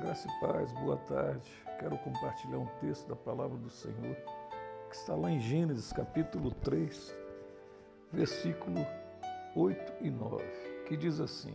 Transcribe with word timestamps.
Graça 0.00 0.28
e 0.28 0.40
paz, 0.40 0.72
boa 0.74 0.96
tarde. 0.96 1.50
Quero 1.80 1.98
compartilhar 1.98 2.58
um 2.58 2.68
texto 2.80 3.08
da 3.08 3.16
palavra 3.16 3.58
do 3.58 3.68
Senhor 3.68 4.16
que 4.88 4.94
está 4.94 5.16
lá 5.16 5.28
em 5.28 5.40
Gênesis 5.40 5.92
capítulo 5.92 6.52
3, 6.52 7.18
versículo 8.12 8.86
8 9.56 9.94
e 10.00 10.08
9, 10.08 10.44
que 10.86 10.96
diz 10.96 11.18
assim: 11.18 11.52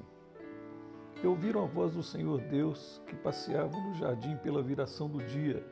E 1.24 1.26
ouviram 1.26 1.64
a 1.64 1.68
voz 1.68 1.94
do 1.94 2.04
Senhor 2.04 2.42
Deus 2.42 3.02
que 3.08 3.16
passeava 3.16 3.78
no 3.78 3.94
jardim 3.94 4.36
pela 4.36 4.62
viração 4.62 5.10
do 5.10 5.24
dia, 5.24 5.66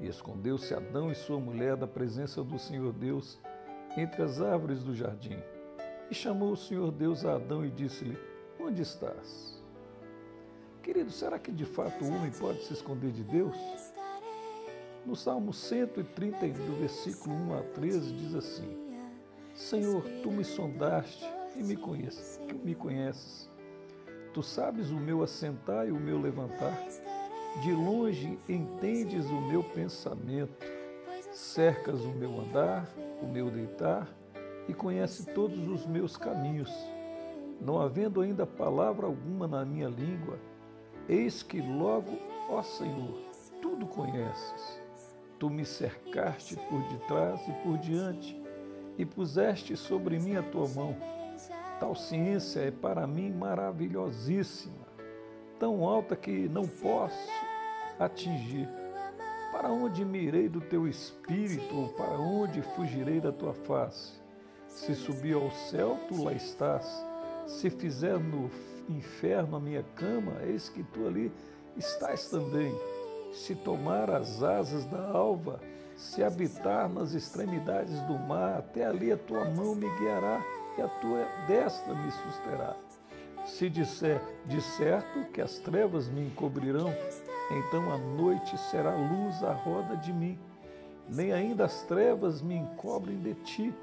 e 0.00 0.08
escondeu-se 0.08 0.74
Adão 0.74 1.08
e 1.08 1.14
sua 1.14 1.38
mulher 1.38 1.76
da 1.76 1.86
presença 1.86 2.42
do 2.42 2.58
Senhor 2.58 2.92
Deus 2.92 3.40
entre 3.96 4.24
as 4.24 4.40
árvores 4.40 4.82
do 4.82 4.92
jardim. 4.92 5.40
E 6.10 6.14
chamou 6.16 6.50
o 6.50 6.56
Senhor 6.56 6.90
Deus 6.90 7.24
a 7.24 7.36
Adão 7.36 7.64
e 7.64 7.70
disse-lhe: 7.70 8.18
Onde 8.58 8.82
estás? 8.82 9.61
Querido, 10.82 11.10
será 11.12 11.38
que 11.38 11.52
de 11.52 11.64
fato 11.64 12.04
o 12.04 12.08
homem 12.08 12.30
pode 12.32 12.64
se 12.64 12.72
esconder 12.72 13.12
de 13.12 13.22
Deus? 13.22 13.56
No 15.06 15.14
Salmo 15.14 15.52
130, 15.52 16.48
do 16.48 16.80
versículo 16.80 17.34
1 17.34 17.58
a 17.58 17.62
13, 17.62 18.12
diz 18.12 18.34
assim: 18.34 18.76
Senhor, 19.54 20.02
tu 20.22 20.32
me 20.32 20.44
sondaste 20.44 21.24
e 21.56 21.62
me 21.62 21.76
conheces, 21.76 22.40
me 22.64 22.74
conheces. 22.74 23.48
Tu 24.34 24.42
sabes 24.42 24.90
o 24.90 24.96
meu 24.96 25.22
assentar 25.22 25.86
e 25.86 25.92
o 25.92 26.00
meu 26.00 26.20
levantar. 26.20 26.76
De 27.62 27.72
longe 27.72 28.38
entendes 28.48 29.26
o 29.26 29.40
meu 29.42 29.62
pensamento. 29.62 30.66
Cercas 31.32 32.00
o 32.00 32.10
meu 32.10 32.40
andar, 32.40 32.88
o 33.22 33.26
meu 33.26 33.50
deitar 33.50 34.08
e 34.68 34.74
conhece 34.74 35.26
todos 35.26 35.68
os 35.68 35.86
meus 35.86 36.16
caminhos. 36.16 36.70
Não 37.60 37.80
havendo 37.80 38.20
ainda 38.20 38.46
palavra 38.46 39.06
alguma 39.06 39.46
na 39.46 39.64
minha 39.64 39.88
língua, 39.88 40.38
Eis 41.08 41.42
que 41.42 41.60
logo, 41.60 42.18
ó 42.48 42.62
Senhor, 42.62 43.18
tudo 43.60 43.86
conheces. 43.86 44.80
Tu 45.38 45.50
me 45.50 45.64
cercaste 45.64 46.56
por 46.68 46.80
detrás 46.84 47.40
e 47.48 47.52
por 47.64 47.76
diante 47.78 48.40
e 48.96 49.04
puseste 49.04 49.76
sobre 49.76 50.18
mim 50.18 50.36
a 50.36 50.42
tua 50.42 50.68
mão. 50.68 50.96
Tal 51.80 51.94
ciência 51.96 52.60
é 52.60 52.70
para 52.70 53.06
mim 53.06 53.32
maravilhosíssima, 53.32 54.86
tão 55.58 55.84
alta 55.84 56.14
que 56.14 56.48
não 56.48 56.62
posso 56.62 57.28
atingir. 57.98 58.68
Para 59.50 59.70
onde 59.70 60.04
me 60.04 60.20
irei 60.20 60.48
do 60.48 60.60
teu 60.60 60.86
espírito, 60.86 61.76
ou 61.76 61.88
para 61.88 62.18
onde 62.18 62.62
fugirei 62.62 63.20
da 63.20 63.32
tua 63.32 63.52
face? 63.52 64.12
Se 64.66 64.94
subir 64.94 65.34
ao 65.34 65.50
céu, 65.50 65.98
tu 66.08 66.22
lá 66.22 66.32
estás. 66.32 67.04
Se 67.46 67.70
fizer 67.70 68.18
no 68.18 68.50
inferno 68.88 69.56
a 69.56 69.60
minha 69.60 69.84
cama, 69.94 70.32
eis 70.42 70.68
que 70.68 70.82
tu 70.82 71.06
ali 71.06 71.32
estás 71.76 72.28
também. 72.28 72.74
Se 73.32 73.54
tomar 73.54 74.10
as 74.10 74.42
asas 74.42 74.84
da 74.86 75.10
alva, 75.10 75.60
se 75.96 76.22
habitar 76.22 76.88
nas 76.88 77.14
extremidades 77.14 78.00
do 78.02 78.18
mar, 78.18 78.58
até 78.58 78.86
ali 78.86 79.12
a 79.12 79.16
tua 79.16 79.44
mão 79.44 79.74
me 79.74 79.88
guiará 79.98 80.42
e 80.76 80.82
a 80.82 80.88
tua 80.88 81.26
destra 81.46 81.94
me 81.94 82.10
susterá. 82.10 82.76
Se 83.44 83.68
disser 83.68 84.20
de 84.46 84.60
certo 84.60 85.24
que 85.32 85.40
as 85.40 85.58
trevas 85.58 86.08
me 86.08 86.26
encobrirão, 86.26 86.94
então 87.50 87.90
a 87.92 87.98
noite 87.98 88.56
será 88.70 88.94
luz 88.94 89.42
à 89.42 89.52
roda 89.52 89.96
de 89.96 90.12
mim. 90.12 90.38
Nem 91.08 91.32
ainda 91.32 91.64
as 91.64 91.82
trevas 91.82 92.40
me 92.40 92.54
encobrem 92.54 93.18
de 93.18 93.34
ti, 93.34 93.74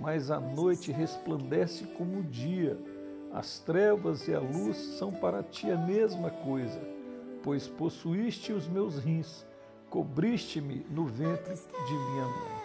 mas 0.00 0.30
a 0.30 0.40
noite 0.40 0.90
resplandece 0.90 1.84
como 1.96 2.18
o 2.18 2.24
dia 2.24 2.76
as 3.32 3.58
trevas 3.58 4.28
e 4.28 4.34
a 4.34 4.40
luz 4.40 4.76
são 4.98 5.12
para 5.12 5.42
ti 5.42 5.70
a 5.70 5.76
mesma 5.76 6.30
coisa, 6.30 6.80
pois 7.42 7.68
possuíste 7.68 8.52
os 8.52 8.66
meus 8.66 8.98
rins, 8.98 9.44
cobriste-me 9.90 10.86
no 10.90 11.04
ventre 11.06 11.54
de 11.54 11.92
minha 11.92 12.24
mãe. 12.24 12.56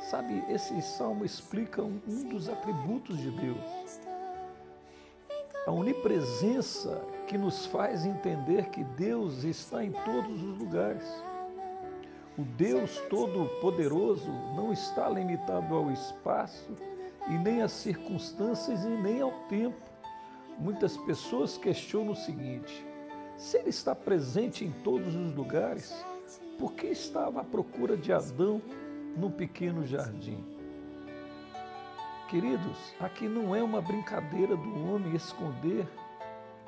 Sabe, 0.00 0.44
esse 0.48 0.80
salmo 0.80 1.24
explica 1.24 1.82
um, 1.82 2.00
dos 2.28 2.48
atributos 2.48 3.18
de 3.18 3.30
Deus. 3.30 4.00
A 5.66 5.70
onipresença 5.70 7.02
que 7.26 7.36
nos 7.36 7.66
faz 7.66 8.06
entender 8.06 8.70
que 8.70 8.82
Deus 8.84 9.44
está 9.44 9.84
em 9.84 9.92
todos 9.92 10.42
os 10.42 10.58
lugares. 10.58 11.04
O 12.38 12.42
Deus 12.42 12.96
Todo-Poderoso 13.10 14.30
não 14.54 14.72
está 14.72 15.08
limitado 15.08 15.74
ao 15.74 15.90
espaço 15.90 16.74
e 17.28 17.38
nem 17.38 17.62
às 17.62 17.72
circunstâncias 17.72 18.84
e 18.84 18.88
nem 18.88 19.20
ao 19.20 19.32
tempo. 19.48 19.76
Muitas 20.58 20.96
pessoas 20.96 21.56
questionam 21.56 22.12
o 22.12 22.16
seguinte: 22.16 22.84
se 23.36 23.58
ele 23.58 23.68
está 23.68 23.94
presente 23.94 24.64
em 24.64 24.70
todos 24.82 25.14
os 25.14 25.34
lugares, 25.34 25.94
por 26.58 26.72
que 26.72 26.86
estava 26.86 27.40
à 27.40 27.44
procura 27.44 27.96
de 27.96 28.12
Adão 28.12 28.60
no 29.16 29.30
pequeno 29.30 29.86
jardim? 29.86 30.44
Queridos, 32.28 32.94
aqui 33.00 33.26
não 33.26 33.54
é 33.54 33.62
uma 33.62 33.80
brincadeira 33.80 34.54
do 34.54 34.92
homem 34.92 35.14
esconder 35.14 35.86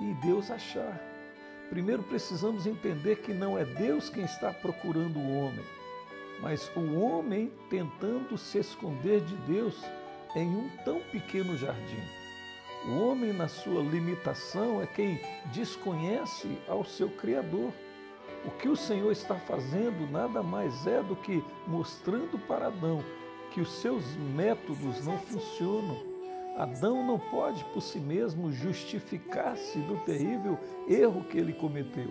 e 0.01 0.15
Deus 0.25 0.51
achar. 0.51 0.99
Primeiro 1.69 2.03
precisamos 2.03 2.67
entender 2.67 3.17
que 3.17 3.35
não 3.35 3.59
é 3.59 3.65
Deus 3.65 4.09
quem 4.09 4.25
está 4.25 4.53
procurando 4.53 5.19
o 5.19 5.37
homem, 5.37 5.65
mas 6.41 6.71
o 6.75 6.99
homem 6.99 7.53
tentando 7.69 8.39
se 8.39 8.59
esconder 8.59 9.21
de 9.21 9.37
Deus 9.37 9.85
em 10.35 10.49
um 10.49 10.69
tão 10.85 11.01
pequeno 11.13 11.57
jardim. 11.57 12.03
O 12.89 12.99
homem, 12.99 13.33
na 13.33 13.47
sua 13.47 13.83
limitação, 13.83 14.81
é 14.81 14.87
quem 14.87 15.21
desconhece 15.53 16.59
ao 16.67 16.85
seu 16.85 17.11
Criador. 17.11 17.73
O 18.45 18.51
que 18.53 18.69
o 18.69 18.77
Senhor 18.77 19.13
está 19.13 19.35
fazendo 19.35 20.11
nada 20.11 20.43
mais 20.43 20.87
é 20.87 21.03
do 21.03 21.15
que 21.15 21.45
mostrando 21.67 22.39
para 22.47 22.69
Adão 22.69 23.05
que 23.51 23.61
os 23.61 23.71
seus 23.81 24.05
métodos 24.17 25.05
não 25.05 25.19
funcionam. 25.19 25.99
Adão 26.57 27.07
não 27.07 27.19
pode 27.19 27.65
por 27.67 27.81
si 27.81 27.99
mesmo 27.99 28.53
justificar-se 28.53 29.79
do 29.81 29.97
terrível 30.05 30.59
erro 30.89 31.25
que 31.25 31.39
ele 31.39 31.53
cometeu. 31.53 32.11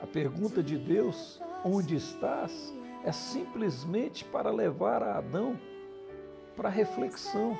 A 0.00 0.06
pergunta 0.06 0.62
de 0.62 0.78
Deus, 0.78 1.40
onde 1.64 1.96
estás, 1.96 2.74
é 3.04 3.12
simplesmente 3.12 4.24
para 4.24 4.50
levar 4.50 5.02
a 5.02 5.18
Adão 5.18 5.58
para 6.60 6.68
reflexão. 6.68 7.58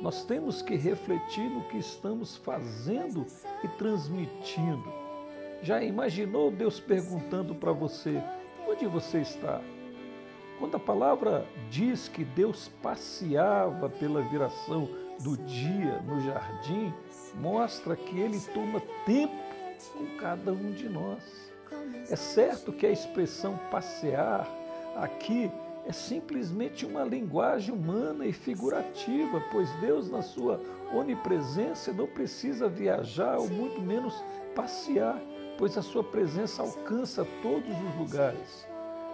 Nós 0.00 0.24
temos 0.24 0.62
que 0.62 0.74
refletir 0.74 1.50
no 1.50 1.64
que 1.64 1.76
estamos 1.76 2.34
fazendo 2.38 3.26
e 3.62 3.68
transmitindo. 3.76 4.90
Já 5.62 5.82
imaginou 5.82 6.50
Deus 6.50 6.80
perguntando 6.80 7.54
para 7.54 7.72
você: 7.72 8.22
onde 8.66 8.86
você 8.86 9.20
está? 9.20 9.60
Quando 10.58 10.78
a 10.78 10.80
palavra 10.80 11.46
diz 11.70 12.08
que 12.08 12.24
Deus 12.24 12.68
passeava 12.82 13.90
pela 13.90 14.22
viração 14.22 14.88
do 15.20 15.36
dia 15.36 16.00
no 16.00 16.18
jardim, 16.22 16.92
mostra 17.34 17.94
que 17.94 18.18
ele 18.18 18.40
toma 18.54 18.80
tempo 19.04 19.36
com 19.92 20.16
cada 20.16 20.52
um 20.52 20.72
de 20.72 20.88
nós. 20.88 21.52
É 22.10 22.16
certo 22.16 22.72
que 22.72 22.86
a 22.86 22.90
expressão 22.90 23.58
passear 23.70 24.48
aqui 24.96 25.50
é 25.84 25.92
simplesmente 25.92 26.86
uma 26.86 27.02
linguagem 27.02 27.74
humana 27.74 28.24
e 28.24 28.32
figurativa, 28.32 29.42
pois 29.50 29.68
Deus, 29.80 30.08
na 30.08 30.22
sua 30.22 30.60
onipresença, 30.92 31.92
não 31.92 32.06
precisa 32.06 32.68
viajar 32.68 33.38
ou 33.38 33.48
muito 33.48 33.80
menos 33.80 34.14
passear, 34.54 35.20
pois 35.58 35.76
a 35.76 35.82
sua 35.82 36.04
presença 36.04 36.62
alcança 36.62 37.26
todos 37.42 37.70
os 37.70 37.96
lugares. 37.96 38.66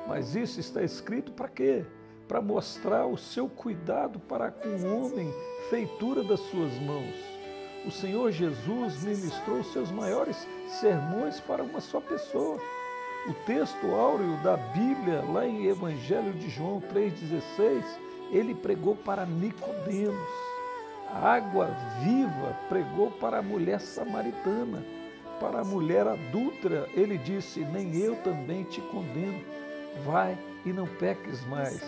Mas 0.07 0.35
isso 0.35 0.61
está 0.61 0.83
escrito 0.83 1.33
para 1.33 1.49
quê? 1.49 1.85
Para 2.27 2.43
mostrar 2.43 3.07
o 3.07 3.17
seu 3.17 3.49
cuidado 3.49 4.19
para 4.21 4.51
com 4.51 4.69
o 4.69 5.05
homem, 5.05 5.33
feitura 5.71 6.23
das 6.23 6.41
suas 6.41 6.73
mãos. 6.81 7.17
O 7.87 7.91
Senhor 7.91 8.31
Jesus 8.31 9.03
ministrou 9.03 9.65
seus 9.65 9.91
maiores 9.91 10.47
sermões 10.69 11.41
para 11.41 11.63
uma 11.63 11.81
só 11.81 12.01
pessoa 12.01 12.61
o 13.27 13.35
texto 13.45 13.95
áureo 13.95 14.37
da 14.43 14.57
Bíblia, 14.57 15.23
lá 15.23 15.47
em 15.47 15.67
Evangelho 15.67 16.33
de 16.33 16.49
João 16.49 16.81
3,16, 16.81 17.83
ele 18.31 18.55
pregou 18.55 18.95
para 18.97 19.27
Nicodemos. 19.27 20.29
A 21.11 21.35
água 21.35 21.71
viva 22.03 22.57
pregou 22.69 23.11
para 23.11 23.39
a 23.39 23.43
mulher 23.43 23.81
samaritana. 23.81 24.85
Para 25.41 25.61
a 25.61 25.65
mulher 25.65 26.07
adulta, 26.07 26.89
ele 26.95 27.17
disse: 27.19 27.61
Nem 27.61 27.97
eu 27.97 28.17
também 28.17 28.65
te 28.65 28.81
condeno. 28.81 29.43
Vai 30.05 30.37
e 30.65 30.73
não 30.73 30.87
peques 30.87 31.45
mais. 31.47 31.83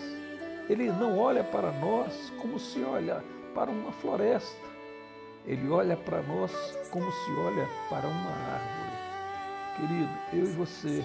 Ele 0.69 0.91
não 0.91 1.19
olha 1.19 1.45
para 1.45 1.73
nós 1.73 2.33
como 2.41 2.59
se 2.59 2.83
olha 2.83 3.23
para 3.55 3.71
uma 3.71 3.93
floresta. 3.93 4.69
Ele 5.47 5.69
olha 5.69 5.97
para 5.97 6.23
nós 6.23 6.53
como 6.91 7.11
se 7.11 7.31
olha 7.33 7.69
para 7.89 8.07
uma 8.07 8.31
árvore. 8.31 9.00
Querido, 9.81 10.11
eu 10.35 10.45
e 10.45 10.53
você, 10.57 11.03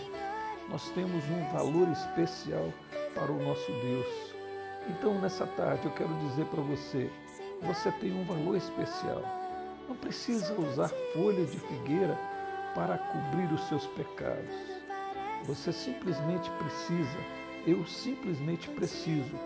nós 0.69 0.89
temos 0.89 1.23
um 1.29 1.49
valor 1.53 1.87
especial 1.93 2.73
para 3.13 3.31
o 3.31 3.41
nosso 3.41 3.71
Deus. 3.71 4.35
Então, 4.89 5.17
nessa 5.21 5.47
tarde, 5.47 5.85
eu 5.85 5.91
quero 5.93 6.13
dizer 6.15 6.45
para 6.47 6.61
você: 6.61 7.09
você 7.61 7.89
tem 7.93 8.11
um 8.11 8.25
valor 8.25 8.57
especial. 8.57 9.23
Não 9.87 9.95
precisa 9.95 10.53
usar 10.59 10.89
folha 11.13 11.45
de 11.45 11.57
figueira 11.57 12.19
para 12.75 12.97
cobrir 12.97 13.49
os 13.53 13.65
seus 13.69 13.87
pecados. 13.87 14.53
Você 15.45 15.71
simplesmente 15.71 16.51
precisa, 16.51 17.17
eu 17.65 17.85
simplesmente 17.85 18.69
preciso, 18.71 19.39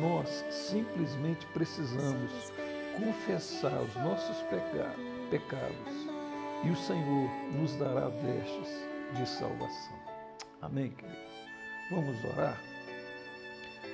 nós 0.00 0.44
simplesmente 0.48 1.44
precisamos 1.46 2.52
confessar 2.96 3.82
os 3.82 3.96
nossos 3.96 4.36
pecados 5.28 6.09
e 6.64 6.70
o 6.70 6.76
Senhor 6.76 7.30
nos 7.52 7.74
dará 7.76 8.08
vestes 8.08 8.86
de 9.14 9.28
salvação. 9.28 9.98
Amém, 10.60 10.90
queridos? 10.90 11.18
Vamos 11.90 12.24
orar? 12.24 12.60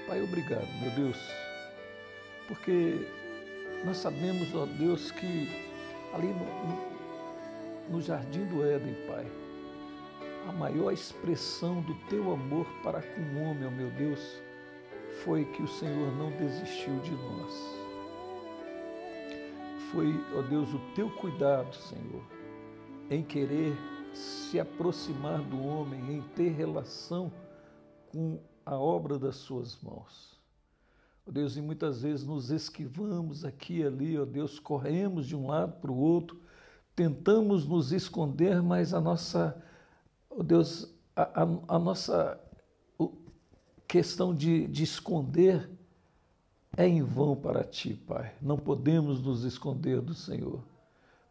Pai, 0.07 0.23
obrigado, 0.23 0.67
meu 0.81 0.91
Deus, 0.91 1.19
porque 2.49 3.07
nós 3.85 3.97
sabemos, 3.97 4.55
ó 4.55 4.67
Deus, 4.67 5.11
que 5.13 5.49
ali 6.13 6.29
no, 6.29 7.95
no 7.97 8.01
jardim 8.01 8.45
do 8.47 8.65
Éden, 8.65 8.95
Pai, 9.07 9.27
a 10.49 10.53
maior 10.53 10.93
expressão 10.93 11.81
do 11.83 11.95
teu 12.09 12.33
amor 12.33 12.67
para 12.83 13.01
com 13.01 13.21
o 13.21 13.43
homem, 13.43 13.67
ó 13.67 13.71
meu 13.71 13.91
Deus, 13.91 14.41
foi 15.25 15.45
que 15.45 15.63
o 15.63 15.69
Senhor 15.69 16.13
não 16.17 16.31
desistiu 16.33 16.99
de 17.01 17.13
nós. 17.13 17.77
Foi, 19.91 20.15
ó 20.37 20.43
Deus, 20.43 20.73
o 20.73 20.79
teu 20.95 21.09
cuidado, 21.11 21.75
Senhor, 21.75 22.23
em 23.11 23.23
querer 23.23 23.77
se 24.13 24.59
aproximar 24.59 25.43
do 25.43 25.63
homem, 25.63 26.17
em 26.17 26.23
ter 26.35 26.51
relação 26.51 27.31
com 28.11 28.39
a 28.65 28.77
obra 28.77 29.19
das 29.19 29.37
suas 29.37 29.81
mãos. 29.83 30.41
Ó 31.27 31.31
Deus, 31.31 31.57
e 31.57 31.61
muitas 31.61 32.03
vezes 32.03 32.25
nos 32.27 32.51
esquivamos 32.51 33.45
aqui 33.45 33.79
e 33.79 33.85
ali, 33.85 34.19
ó 34.19 34.25
Deus, 34.25 34.59
corremos 34.59 35.27
de 35.27 35.37
um 35.37 35.49
lado 35.49 35.81
para 35.81 35.91
o 35.91 35.97
outro, 35.97 36.41
tentamos 36.95 37.67
nos 37.67 37.93
esconder, 37.93 38.63
mas 38.63 38.95
a 38.95 39.01
nossa, 39.01 39.57
ó 40.31 40.43
Deus, 40.43 40.93
a, 41.15 41.43
a, 41.43 41.77
a 41.77 41.79
nossa 41.79 42.41
questão 43.87 44.35
de, 44.35 44.67
de 44.67 44.83
esconder 44.83 45.69
é 46.77 46.87
em 46.87 47.03
vão 47.03 47.35
para 47.35 47.65
ti, 47.65 47.95
Pai. 47.95 48.35
Não 48.43 48.59
podemos 48.59 49.23
nos 49.23 49.45
esconder 49.45 50.01
do 50.01 50.15
Senhor. 50.15 50.63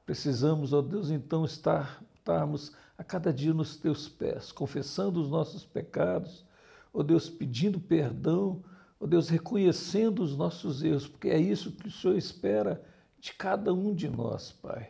Precisamos, 0.06 0.74
ó 0.74 0.82
Deus, 0.82 1.10
então 1.10 1.46
estar, 1.46 2.04
estarmos 2.16 2.74
a 2.98 3.04
cada 3.04 3.34
dia 3.34 3.54
nos 3.54 3.76
teus 3.76 4.08
pés, 4.08 4.52
confessando 4.52 5.20
os 5.22 5.30
nossos 5.30 5.66
pecados, 5.66 6.46
ó 6.94 7.02
Deus, 7.04 7.30
pedindo 7.30 7.80
perdão 7.80 8.64
ó 9.00 9.06
Deus, 9.06 9.30
reconhecendo 9.30 10.24
os 10.24 10.36
nossos 10.36 10.84
erros, 10.84 11.08
porque 11.08 11.30
é 11.30 11.40
isso 11.40 11.72
que 11.72 11.88
o 11.88 11.92
Senhor 11.92 12.18
espera 12.18 12.84
de 13.20 13.34
cada 13.34 13.74
um 13.74 13.94
de 13.94 14.10
nós, 14.10 14.52
Pai. 14.52 14.90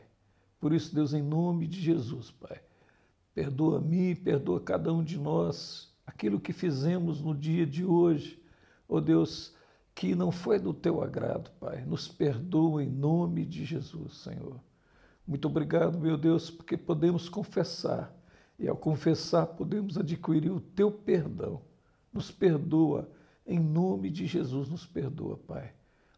Por 0.60 0.74
isso, 0.74 0.94
Deus, 0.94 1.14
em 1.14 1.22
nome 1.22 1.68
de 1.68 1.80
Jesus, 1.80 2.32
Pai, 2.32 2.60
perdoa-me, 3.34 4.16
perdoa 4.16 4.60
cada 4.60 4.94
um 4.94 5.04
de 5.04 5.18
nós 5.18 5.94
aquilo 6.06 6.40
que 6.40 6.54
fizemos 6.54 7.22
no 7.22 7.36
dia 7.36 7.66
de 7.66 7.84
hoje, 7.84 8.42
ó 8.88 9.00
Deus, 9.00 9.54
que 9.94 10.14
não 10.14 10.32
foi 10.32 10.60
do 10.60 10.74
teu 10.74 11.02
agrado, 11.02 11.52
Pai. 11.60 11.86
Nos 11.86 12.08
perdoa 12.08 12.84
em 12.84 12.90
nome 12.90 13.46
de 13.46 13.66
Jesus, 13.66 14.18
Senhor. 14.18 14.60
Muito 15.28 15.48
obrigado, 15.48 16.00
meu 16.00 16.18
Deus, 16.18 16.52
porque 16.52 16.78
podemos 16.78 17.28
confessar 17.28 18.16
e 18.60 18.68
ao 18.68 18.76
confessar 18.78 19.48
podemos 19.48 19.98
adquirir 19.98 20.52
o 20.52 20.62
teu 20.62 20.92
perdão. 20.92 21.62
Nos 22.14 22.32
perdoa 22.32 23.10
em 23.46 23.60
nome 23.60 24.10
de 24.10 24.26
Jesus, 24.26 24.70
nos 24.70 24.86
perdoa, 24.86 25.38
Pai. 25.38 25.74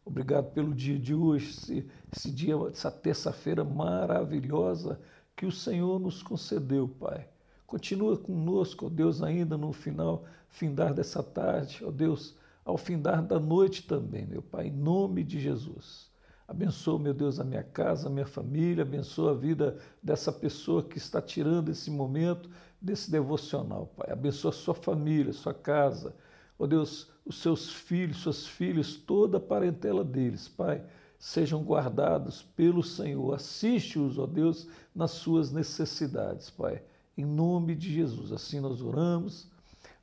Obrigado 0.06 0.51
pelo 0.51 0.74
dia 0.74 0.98
de 0.98 1.13
hoje, 1.13 1.50
esse, 1.50 1.88
esse 2.15 2.31
dia, 2.31 2.56
essa 2.69 2.89
terça-feira 2.89 3.63
maravilhosa 3.63 5.00
que 5.36 5.45
o 5.45 5.51
Senhor 5.51 6.00
nos 6.00 6.24
concedeu, 6.24 6.88
Pai. 6.88 7.27
Continua 7.65 8.18
conosco, 8.18 8.86
ó 8.86 8.89
Deus, 8.89 9.21
ainda 9.21 9.57
no 9.57 9.74
final, 9.74 10.24
findar 10.48 10.94
dessa 10.94 11.21
tarde, 11.21 11.83
ó 11.83 11.92
Deus, 11.92 12.38
ao 12.63 12.77
findar 12.77 13.21
da 13.21 13.39
noite 13.39 13.83
também, 13.83 14.25
meu 14.25 14.42
Pai, 14.42 14.68
em 14.68 14.71
nome 14.71 15.24
de 15.24 15.39
Jesus. 15.39 16.10
Abençoa, 16.48 16.98
meu 16.98 17.14
Deus, 17.14 17.40
a 17.40 17.44
minha 17.44 17.64
casa, 17.64 18.08
a 18.08 18.12
minha 18.12 18.26
família, 18.26 18.84
abençoa 18.84 19.32
a 19.32 19.36
vida 19.36 19.78
dessa 20.02 20.32
pessoa 20.32 20.82
que 20.82 20.98
está 20.98 21.22
tirando 21.22 21.70
esse 21.70 21.92
momento 21.92 22.50
desse 22.82 23.12
devocional, 23.12 23.88
Pai. 23.98 24.12
Abençoa 24.12 24.52
sua 24.52 24.74
família, 24.74 25.34
sua 25.34 25.54
casa, 25.54 26.16
Ó 26.60 26.64
oh 26.64 26.68
Deus, 26.68 27.08
os 27.26 27.40
seus 27.40 27.70
filhos, 27.70 28.18
suas 28.18 28.48
filhas, 28.48 28.96
toda 28.96 29.38
a 29.38 29.42
parentela 29.42 30.04
deles, 30.04 30.48
Pai, 30.48 30.84
sejam 31.20 31.64
guardados 31.64 32.42
pelo 32.56 32.82
Senhor. 32.82 33.36
Assiste-os, 33.36 34.18
ó 34.18 34.24
oh 34.24 34.28
Deus, 34.28 34.68
nas 34.94 35.12
suas 35.12 35.52
necessidades, 35.52 36.50
Pai. 36.50 36.82
Em 37.16 37.26
nome 37.26 37.76
de 37.76 37.94
Jesus. 37.94 38.32
Assim 38.32 38.60
nós 38.60 38.82
oramos, 38.82 39.48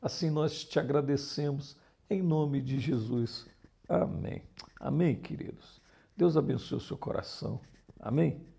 assim 0.00 0.30
nós 0.30 0.64
te 0.64 0.78
agradecemos, 0.78 1.76
em 2.08 2.22
nome 2.22 2.60
de 2.60 2.78
Jesus. 2.78 3.46
Amém. 3.88 4.42
Amém, 4.78 5.16
queridos. 5.16 5.82
Deus 6.16 6.36
abençoe 6.36 6.78
o 6.78 6.80
seu 6.80 6.96
coração. 6.96 7.60
Amém. 7.98 8.53